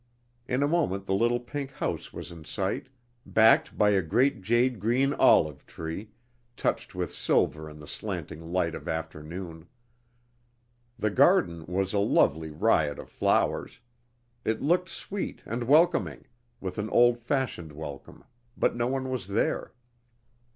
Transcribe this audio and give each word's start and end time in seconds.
In 0.47 0.63
a 0.63 0.67
moment 0.67 1.05
the 1.05 1.13
little 1.13 1.39
pink 1.39 1.73
house 1.73 2.11
was 2.11 2.31
in 2.31 2.43
sight, 2.43 2.89
backed 3.23 3.77
by 3.77 3.91
a 3.91 4.01
great 4.01 4.41
jade 4.41 4.79
green 4.79 5.13
olive 5.13 5.63
tree, 5.67 6.09
touched 6.57 6.95
with 6.95 7.13
silver 7.13 7.69
in 7.69 7.77
the 7.79 7.85
slanting 7.85 8.51
light 8.51 8.73
of 8.73 8.87
afternoon. 8.87 9.67
The 10.97 11.11
garden 11.11 11.67
was 11.67 11.93
a 11.93 11.99
lovely 11.99 12.49
riot 12.49 12.97
of 12.97 13.09
flowers. 13.09 13.79
It 14.43 14.59
looked 14.59 14.89
sweet 14.89 15.43
and 15.45 15.65
welcoming, 15.65 16.25
with 16.59 16.79
an 16.79 16.89
old 16.89 17.19
fashioned 17.19 17.71
welcome, 17.71 18.23
but 18.57 18.75
no 18.75 18.87
one 18.87 19.07
was 19.11 19.27
there. 19.27 19.71